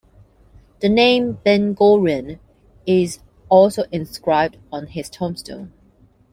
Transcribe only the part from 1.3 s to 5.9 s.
Bin-Gorion is also inscribed on his tombstone.